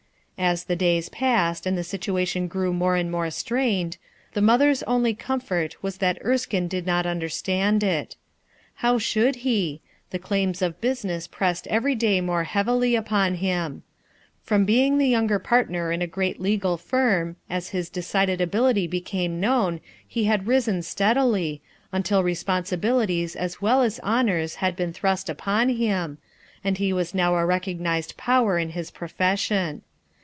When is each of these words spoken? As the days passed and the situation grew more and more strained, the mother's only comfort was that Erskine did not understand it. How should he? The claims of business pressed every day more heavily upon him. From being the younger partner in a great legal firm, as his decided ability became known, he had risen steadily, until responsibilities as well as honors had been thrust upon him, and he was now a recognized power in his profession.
As 0.37 0.63
the 0.63 0.75
days 0.75 1.07
passed 1.07 1.67
and 1.67 1.77
the 1.77 1.83
situation 1.83 2.47
grew 2.47 2.73
more 2.73 2.95
and 2.95 3.11
more 3.11 3.29
strained, 3.29 3.97
the 4.33 4.41
mother's 4.41 4.81
only 4.83 5.13
comfort 5.13 5.75
was 5.83 5.97
that 5.97 6.17
Erskine 6.25 6.67
did 6.67 6.87
not 6.87 7.05
understand 7.05 7.83
it. 7.83 8.15
How 8.77 8.97
should 8.97 9.35
he? 9.45 9.81
The 10.09 10.17
claims 10.17 10.63
of 10.63 10.81
business 10.81 11.27
pressed 11.27 11.67
every 11.67 11.93
day 11.93 12.21
more 12.21 12.45
heavily 12.45 12.95
upon 12.95 13.35
him. 13.35 13.83
From 14.41 14.65
being 14.65 14.97
the 14.97 15.07
younger 15.07 15.37
partner 15.37 15.91
in 15.91 16.01
a 16.01 16.07
great 16.07 16.41
legal 16.41 16.75
firm, 16.75 17.35
as 17.47 17.69
his 17.69 17.87
decided 17.91 18.41
ability 18.41 18.87
became 18.87 19.39
known, 19.39 19.79
he 20.07 20.23
had 20.23 20.47
risen 20.47 20.81
steadily, 20.81 21.61
until 21.91 22.23
responsibilities 22.23 23.35
as 23.35 23.61
well 23.61 23.83
as 23.83 23.99
honors 23.99 24.55
had 24.55 24.75
been 24.75 24.91
thrust 24.91 25.29
upon 25.29 25.69
him, 25.69 26.17
and 26.63 26.79
he 26.79 26.91
was 26.91 27.13
now 27.13 27.35
a 27.35 27.45
recognized 27.45 28.17
power 28.17 28.57
in 28.57 28.71
his 28.71 28.89
profession. 28.89 29.83